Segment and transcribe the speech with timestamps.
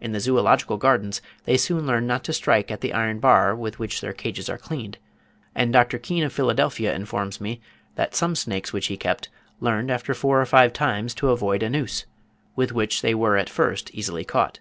[0.00, 3.78] In the Zoological Gardens they soon learn not to strike at the iron bar with
[3.78, 4.96] which their cages are cleaned;
[5.54, 5.98] and Dr.
[5.98, 7.60] Keen of Philadelphia informs me
[7.94, 9.28] that some snakes which he kept
[9.60, 12.06] learned after four or five times to avoid a noose,
[12.56, 14.60] with which they were at first easily caught.